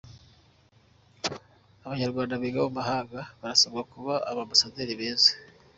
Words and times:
Abanyarwanda 1.85 2.41
biga 2.41 2.59
mu 2.65 2.71
mahanga 2.79 3.19
barasabwa 3.39 3.81
kuba 3.91 4.13
aba 4.29 4.41
ambasaderi 4.43 4.93
beza 4.99 5.31